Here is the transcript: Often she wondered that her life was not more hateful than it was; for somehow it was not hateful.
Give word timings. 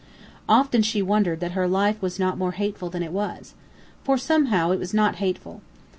Often 0.49 0.81
she 0.81 1.03
wondered 1.03 1.41
that 1.41 1.51
her 1.51 1.67
life 1.67 2.01
was 2.01 2.17
not 2.17 2.35
more 2.39 2.53
hateful 2.53 2.89
than 2.89 3.03
it 3.03 3.11
was; 3.11 3.53
for 4.03 4.17
somehow 4.17 4.71
it 4.71 4.79
was 4.79 4.95
not 4.95 5.17
hateful. 5.17 5.61